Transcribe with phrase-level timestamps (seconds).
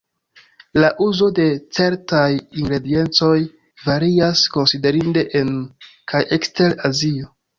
[0.83, 1.43] La uzo de
[1.79, 2.23] certaj
[2.61, 3.35] ingrediencoj
[3.89, 5.53] varias konsiderinde en
[6.13, 7.33] kaj ekster Azio.